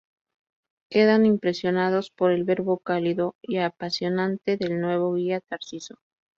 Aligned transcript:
Quedan 0.89 1.27
impresionados 1.27 2.09
por 2.09 2.31
el 2.31 2.43
verbo 2.43 2.79
cálido 2.79 3.35
y 3.43 3.59
apasionante 3.59 4.57
del 4.57 4.81
nuevo 4.81 5.13
guía 5.13 5.41
Tarsicio. 5.41 5.99